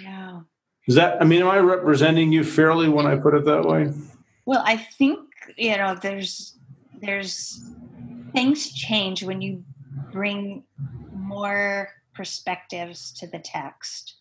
[0.00, 0.40] Yeah.
[0.86, 3.92] Is that, I mean, am I representing you fairly when I put it that way?
[4.46, 5.20] Well, I think,
[5.56, 6.58] you know, there's,
[7.00, 7.62] there's
[8.32, 9.64] things change when you
[10.12, 10.64] bring
[11.12, 14.16] more perspectives to the text.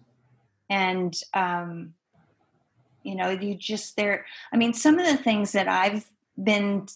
[0.70, 1.94] And, um,
[3.04, 6.06] you know you just there i mean some of the things that i've
[6.42, 6.88] been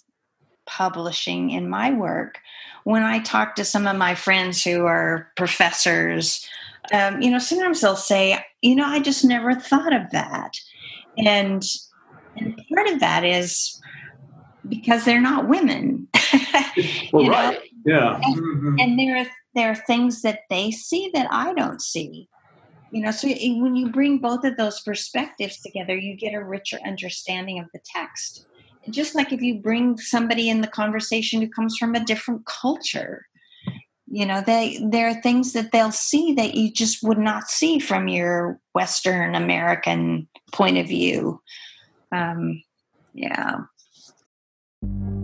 [0.65, 2.39] publishing in my work
[2.83, 6.47] when i talk to some of my friends who are professors
[6.93, 10.57] um, you know sometimes they'll say you know i just never thought of that.
[11.17, 11.63] And
[12.35, 13.81] and part of that is
[14.67, 16.07] because they're not women.
[17.11, 17.91] Well, right know?
[17.95, 18.19] yeah.
[18.21, 18.75] And, mm-hmm.
[18.79, 22.29] and there are there are things that they see that i don't see
[22.91, 26.79] you know so when you bring both of those perspectives together you get a richer
[26.85, 28.45] understanding of the text.
[28.89, 33.25] Just like if you bring somebody in the conversation who comes from a different culture
[34.09, 37.77] you know they there are things that they'll see that you just would not see
[37.77, 41.41] from your western american point of view.
[42.11, 42.63] Um
[43.13, 43.61] yeah.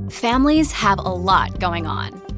[0.09, 2.22] Families have a lot going on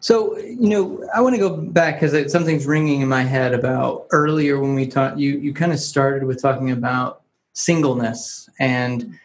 [0.00, 4.06] So, you know, I want to go back because something's ringing in my head about
[4.10, 9.18] earlier when we talked, you, you kind of started with talking about singleness and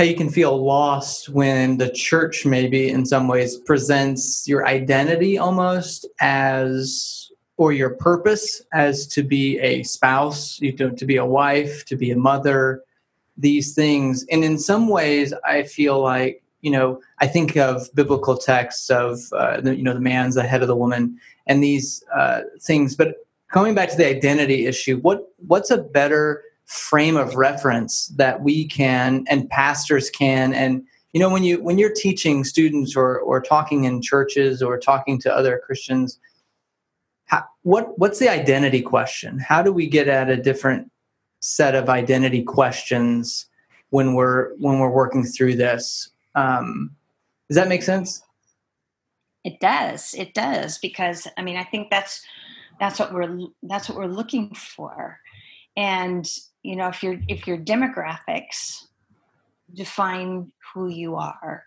[0.00, 5.38] how you can feel lost when the church maybe in some ways presents your identity
[5.38, 11.24] almost as or your purpose as to be a spouse you know to be a
[11.24, 12.82] wife to be a mother
[13.36, 14.24] these things.
[14.30, 19.18] And in some ways i feel like you know i think of biblical texts of
[19.32, 22.94] uh, the, you know the man's the head of the woman and these uh, things.
[22.94, 23.16] But
[23.50, 28.66] coming back to the identity issue what what's a better frame of reference that we
[28.66, 30.54] can and pastors can?
[30.54, 34.78] And you know when you when you're teaching students or or talking in churches or
[34.78, 36.20] talking to other christians
[37.30, 39.38] how, what what's the identity question?
[39.38, 40.90] How do we get at a different
[41.40, 43.46] set of identity questions
[43.90, 46.96] when we're when we're working through this um,
[47.48, 48.22] does that make sense?
[49.44, 50.14] It does.
[50.14, 52.22] It does because i mean i think that's
[52.78, 55.18] that's what we're that's what we're looking for.
[55.76, 56.28] And
[56.62, 58.84] you know if your if your demographics
[59.74, 61.64] define who you are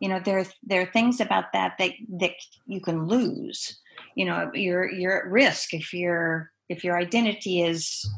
[0.00, 2.32] you know there there are things about that that that
[2.66, 3.78] you can lose.
[4.14, 8.08] You know you're you're at risk if your if your identity is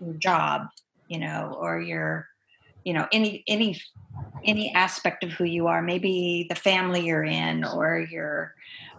[0.00, 0.68] your job
[1.08, 2.28] you know or your
[2.86, 3.78] you know any any
[4.44, 8.54] any aspect of who you are maybe the family you're in or your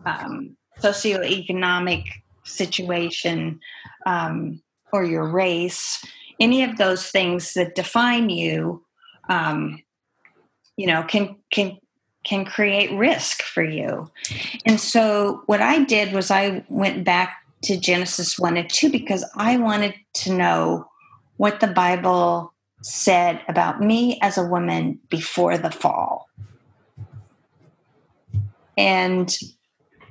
[0.06, 2.04] um, socioeconomic
[2.44, 3.60] situation
[4.06, 4.62] um,
[4.92, 6.04] or your race
[6.40, 8.84] any of those things that define you
[9.30, 9.82] um,
[10.76, 11.78] you know can can
[12.26, 14.12] can create risk for you.
[14.66, 19.26] And so what i did was i went back to genesis 1 and 2 because
[19.36, 20.86] i wanted to know
[21.38, 26.30] what the bible said about me as a woman before the fall
[28.78, 29.38] and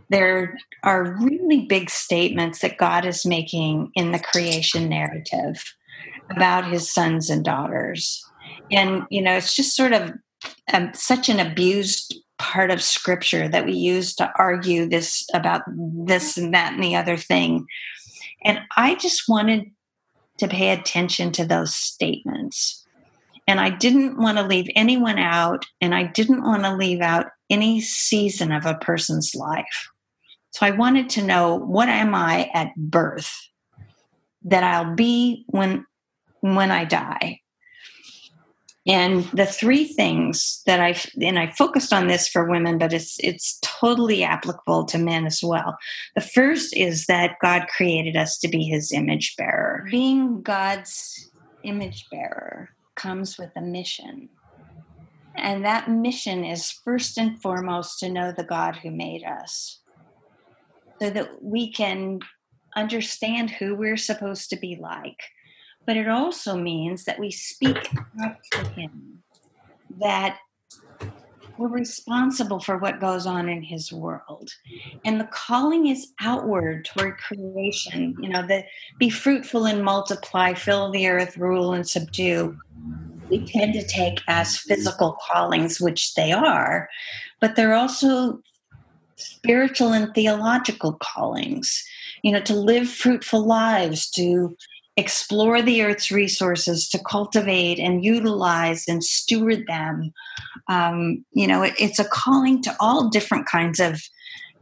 [0.09, 5.62] there are really big statements that god is making in the creation narrative
[6.31, 8.25] about his sons and daughters.
[8.71, 10.12] And, you know, it's just sort of
[10.73, 16.37] um, such an abused part of scripture that we use to argue this about this
[16.37, 17.67] and that and the other thing.
[18.45, 19.71] And I just wanted
[20.39, 22.84] to pay attention to those statements.
[23.49, 27.26] And I didn't want to leave anyone out, and I didn't want to leave out
[27.49, 29.89] any season of a person's life.
[30.51, 33.32] So I wanted to know what am I at birth
[34.43, 35.84] that I'll be when
[36.41, 37.41] when I die.
[38.87, 43.16] And the three things that I and I focused on this for women, but it's
[43.18, 45.76] it's totally applicable to men as well.
[46.14, 49.84] The first is that God created us to be His image bearer.
[49.91, 51.30] Being God's
[51.64, 54.28] image bearer comes with a mission,
[55.34, 59.80] and that mission is first and foremost to know the God who made us,
[61.03, 62.20] so that we can
[62.76, 65.18] understand who we're supposed to be like
[65.87, 67.91] but it also means that we speak
[68.22, 69.22] up to him,
[70.01, 70.39] that
[71.59, 74.51] we're responsible for what goes on in his world.
[75.05, 78.64] And the calling is outward toward creation, you know, the
[78.99, 82.57] be fruitful and multiply, fill the earth, rule and subdue.
[83.30, 86.89] We tend to take as physical callings, which they are,
[87.41, 88.41] but they're also
[89.16, 91.84] spiritual and theological callings,
[92.22, 94.55] you know, to live fruitful lives, to
[94.97, 100.12] explore the earth's resources to cultivate and utilize and steward them.
[100.68, 104.01] Um, you know it, it's a calling to all different kinds of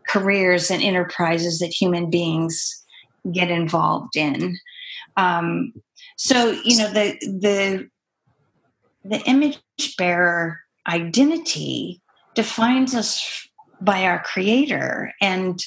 [0.08, 2.84] careers and enterprises that human beings
[3.32, 4.58] get involved in.
[5.16, 5.72] Um,
[6.16, 7.88] so you know the the
[9.04, 9.60] the image
[9.96, 12.02] bearer identity
[12.34, 13.48] defines us
[13.80, 15.12] by our creator.
[15.20, 15.60] And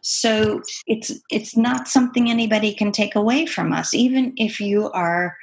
[0.00, 5.36] so it's it's not something anybody can take away from us, even if you are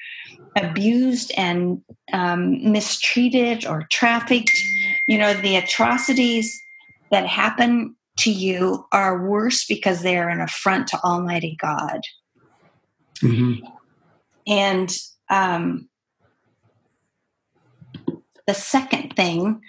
[0.56, 1.82] abused and
[2.12, 4.52] um, mistreated or trafficked.
[5.08, 6.60] You know, the atrocities
[7.12, 12.02] that happen to you are worse because they are an affront to Almighty God.
[13.22, 13.66] Mm-hmm.
[14.48, 14.98] And
[15.30, 15.88] um,
[18.48, 19.62] the second thing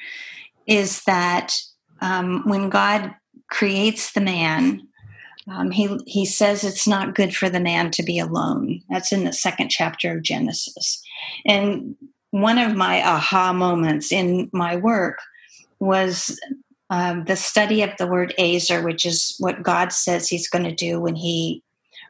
[0.67, 1.55] is that
[2.01, 3.15] um, when God
[3.51, 4.87] creates the man.
[5.51, 8.81] Um, he he says it's not good for the man to be alone.
[8.91, 11.03] That's in the second chapter of Genesis.
[11.47, 11.97] And
[12.31, 15.19] one of my aha moments in my work
[15.81, 16.39] was
[16.91, 20.75] um, the study of the word Ezer, which is what God says He's going to
[20.75, 21.63] do when He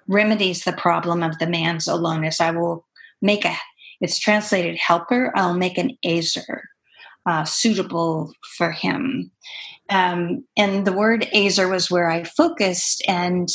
[0.09, 2.41] remedies the problem of the man's aloneness.
[2.41, 2.85] I will
[3.23, 3.55] make a.
[4.01, 5.33] It's translated helper.
[5.35, 6.63] I'll make an Ezer
[7.29, 9.31] uh, suitable for him.
[9.91, 13.49] Um, and the word Ezer was where I focused, and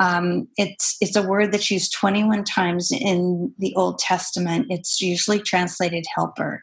[0.00, 4.66] um, it's it's a word that's used 21 times in the Old Testament.
[4.70, 6.62] It's usually translated helper,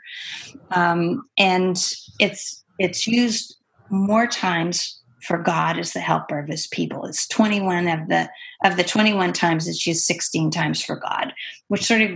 [0.71, 1.77] um, and
[2.19, 3.55] it's it's used
[3.89, 7.05] more times for God as the helper of His people.
[7.05, 8.29] It's 21 of the
[8.63, 11.33] of the 21 times it's used 16 times for God,
[11.67, 12.11] which sort of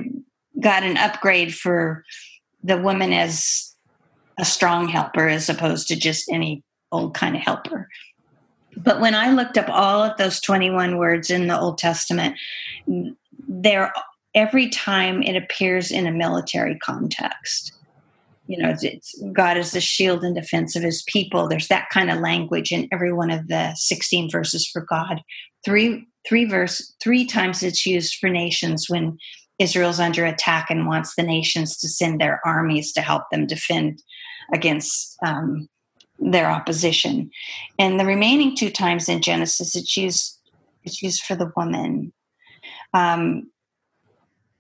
[0.60, 2.03] got an upgrade for
[2.64, 3.76] the woman as
[4.39, 6.64] a strong helper as opposed to just any
[6.96, 7.88] old kind of helper.
[8.78, 12.36] But when I looked up all of those 21 words in the Old Testament,
[13.48, 13.93] there
[14.34, 17.72] every time it appears in a military context.
[18.48, 21.48] You know, it's, God is the shield and defense of his people.
[21.48, 25.22] There's that kind of language in every one of the 16 verses for God.
[25.64, 29.18] Three three verse three times it's used for nations when
[29.60, 34.02] Israel's under attack and wants the nations to send their armies to help them defend
[34.54, 35.68] against um,
[36.20, 37.30] their opposition.
[37.78, 40.39] And the remaining two times in Genesis, it's used
[40.84, 42.13] it's used for the woman.
[42.93, 43.49] Um,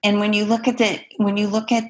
[0.03, 1.85] and when you look at the when you look at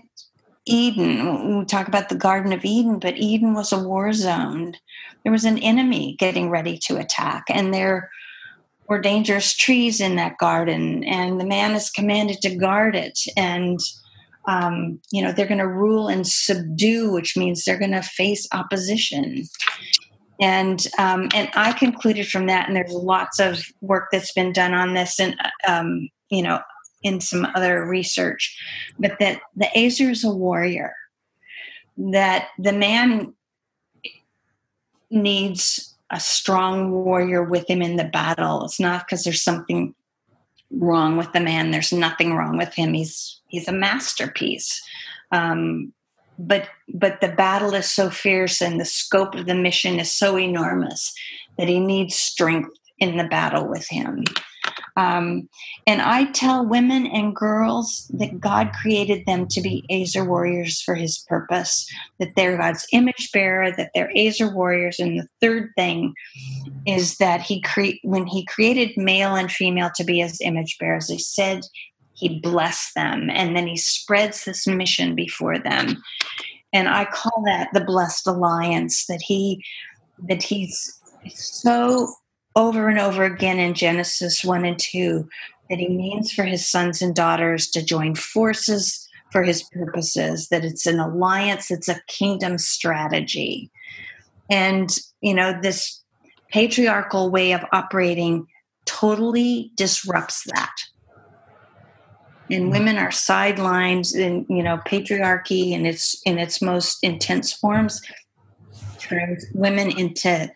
[0.65, 4.75] Eden, we talk about the Garden of Eden, but Eden was a war zone.
[5.23, 8.09] There was an enemy getting ready to attack, and there
[8.87, 13.19] were dangerous trees in that garden, and the man is commanded to guard it.
[13.35, 13.79] And
[14.47, 18.47] um, you know they're going to rule and subdue which means they're going to face
[18.51, 19.43] opposition.
[20.41, 24.73] And um, and i concluded from that and there's lots of work that's been done
[24.73, 25.35] on this and
[25.65, 26.59] um, you know
[27.03, 28.57] in some other research
[28.99, 30.93] but that the Ezer is a warrior
[31.97, 33.33] that the man
[35.09, 38.65] needs a strong warrior with him in the battle.
[38.65, 39.95] It's not because there's something
[40.77, 44.81] wrong with the man there's nothing wrong with him he's he's a masterpiece.
[45.31, 45.93] Um,
[46.37, 50.37] but but the battle is so fierce and the scope of the mission is so
[50.37, 51.13] enormous
[51.57, 54.25] that he needs strength in the battle with him.
[54.97, 55.49] Um,
[55.85, 60.95] and I tell women and girls that God created them to be Ezer warriors for
[60.95, 61.89] his purpose,
[62.19, 64.99] that they're God's image bearer, that they're Ezer warriors.
[64.99, 66.13] And the third thing
[66.85, 71.09] is that he cre- when he created male and female to be his image bearers,
[71.09, 71.61] he said
[72.15, 76.01] he blessed them and then he spreads this mission before them
[76.73, 79.63] and i call that the blessed alliance that he
[80.27, 82.07] that he's so
[82.55, 85.27] over and over again in genesis 1 and 2
[85.69, 90.63] that he means for his sons and daughters to join forces for his purposes that
[90.63, 93.69] it's an alliance it's a kingdom strategy
[94.49, 96.01] and you know this
[96.51, 98.47] patriarchal way of operating
[98.85, 100.75] totally disrupts that
[102.49, 102.71] and mm-hmm.
[102.71, 108.01] women are sidelined in you know patriarchy in its in its most intense forms
[108.99, 110.49] turns women into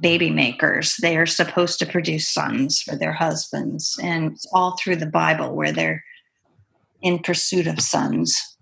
[0.00, 4.96] baby makers they are supposed to produce sons for their husbands and it's all through
[4.96, 6.02] the bible where they're
[7.02, 8.56] in pursuit of sons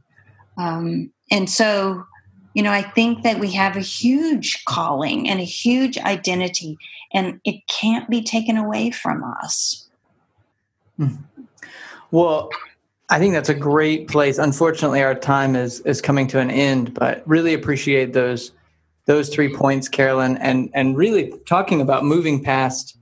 [0.57, 2.05] um, and so
[2.55, 6.76] you know i think that we have a huge calling and a huge identity
[7.12, 9.89] and it can't be taken away from us
[10.97, 11.14] hmm.
[12.11, 12.51] Well,
[13.11, 14.39] I think that's a great place.
[14.39, 18.53] Unfortunately, our time is is coming to an end, but really appreciate those
[19.09, 22.97] those three points, Carolyn, and and really talking about moving past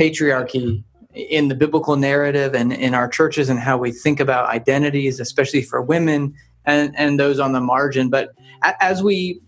[0.00, 0.82] patriarchy
[1.14, 5.62] in the biblical narrative and in our churches and how we think about identities, especially
[5.62, 6.34] for women
[6.64, 8.08] and and those on the margin.
[8.08, 8.30] But
[8.80, 9.40] as we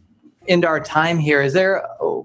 [0.47, 1.83] end our time here, is there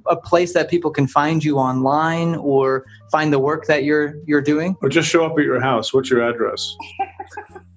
[0.08, 4.42] a place that people can find you online or find the work that you're you're
[4.42, 4.76] doing?
[4.82, 5.94] Or just show up at your house.
[5.94, 6.76] What's your address?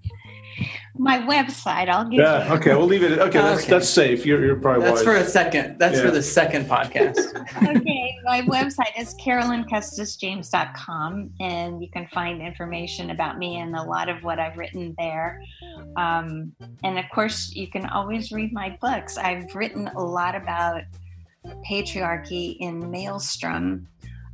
[0.99, 1.88] my website.
[1.88, 2.55] I'll give yeah, you.
[2.55, 3.18] okay, we'll leave it.
[3.18, 3.70] Okay, that's, okay.
[3.70, 4.26] that's safe.
[4.26, 5.05] You're, you're probably That's wise.
[5.05, 5.78] for a second.
[5.78, 6.05] That's yeah.
[6.05, 7.16] for the second podcast.
[7.76, 14.11] okay, my website is carolyncustisjames.com, and you can find information about me and a lot
[14.11, 15.43] of what I've written there.
[15.97, 16.53] Um,
[16.84, 19.16] and of course, you can always read my books.
[19.16, 20.82] I've written a lot about
[21.68, 23.86] patriarchy in Malestrom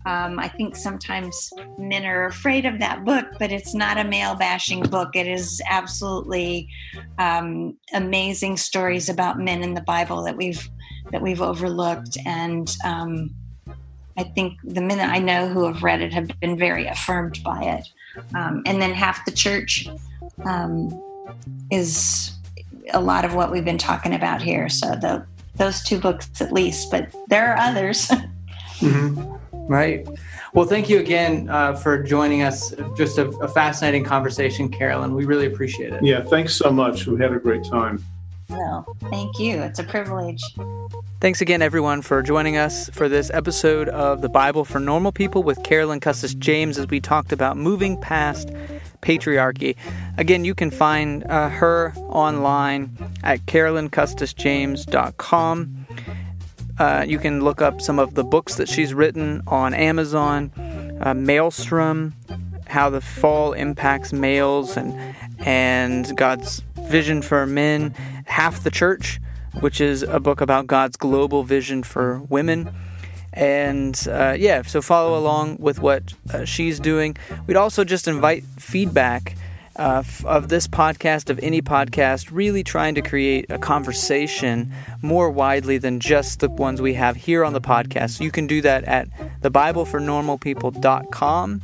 [0.08, 4.34] um, I think sometimes men are afraid of that book, but it's not a male
[4.34, 5.14] bashing book.
[5.14, 6.70] It is absolutely
[7.18, 10.66] um, amazing stories about men in the Bible that we've
[11.12, 13.34] that we've overlooked, and um,
[14.16, 17.42] I think the men that I know who have read it have been very affirmed
[17.44, 17.88] by it.
[18.34, 19.88] Um, and then half the church
[20.46, 20.88] um,
[21.70, 22.32] is
[22.94, 24.70] a lot of what we've been talking about here.
[24.70, 28.08] So the, those two books at least, but there are others.
[28.80, 29.37] mm-hmm.
[29.68, 30.08] Right.
[30.54, 32.74] Well, thank you again uh, for joining us.
[32.96, 35.14] Just a, a fascinating conversation, Carolyn.
[35.14, 36.02] We really appreciate it.
[36.02, 37.06] Yeah, thanks so much.
[37.06, 38.02] We had a great time.
[38.48, 38.96] will.
[39.10, 39.60] Thank you.
[39.60, 40.42] It's a privilege.
[41.20, 45.42] Thanks again, everyone, for joining us for this episode of the Bible for Normal People
[45.42, 48.50] with Carolyn Custis James as we talked about moving past
[49.02, 49.74] patriarchy.
[50.16, 55.77] Again, you can find uh, her online at carolyncustisjames.com.
[56.78, 60.52] Uh, you can look up some of the books that she's written on Amazon.
[61.00, 62.12] Uh, Malestrom,
[62.66, 64.94] how the fall impacts males and
[65.40, 67.90] and God's vision for men.
[68.26, 69.20] Half the Church,
[69.60, 72.72] which is a book about God's global vision for women.
[73.32, 77.16] And uh, yeah, so follow along with what uh, she's doing.
[77.46, 79.36] We'd also just invite feedback
[79.78, 84.70] uh, of this podcast, of any podcast, really trying to create a conversation
[85.02, 88.18] more widely than just the ones we have here on the podcast.
[88.18, 89.08] So you can do that at
[89.42, 91.62] thebiblefornormalpeople.com.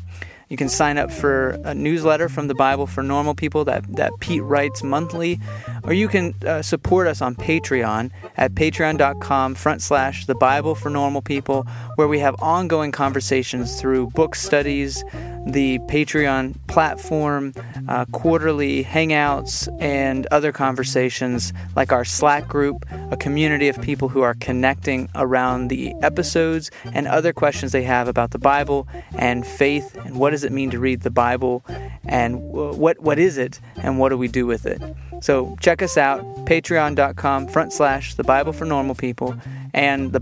[0.49, 4.12] You can sign up for a newsletter from the Bible for Normal People that, that
[4.21, 5.41] Pete writes monthly,
[5.83, 10.91] or you can uh, support us on Patreon at patreon.com front slash the Bible for
[10.91, 15.03] Normal People, where we have ongoing conversations through book studies,
[15.47, 17.55] the Patreon platform,
[17.88, 24.22] uh, quarterly hangouts, and other conversations like our Slack group, a community of people who
[24.22, 29.95] are connecting around the episodes and other questions they have about the Bible and faith
[30.05, 31.64] and what does it mean to read the Bible
[32.05, 34.82] and what what is it and what do we do with it.
[35.20, 39.34] So check us out, patreon.com front slash the Bible for normal people
[39.72, 40.20] and the